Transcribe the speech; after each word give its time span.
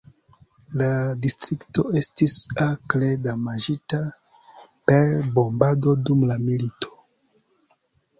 La 0.81 0.85
distrikto 1.25 1.83
estis 1.99 2.37
akre 2.67 3.09
damaĝita 3.25 3.99
per 4.93 5.13
bombado 5.37 5.95
dum 6.09 6.25
la 6.31 6.39
milito. 6.47 6.91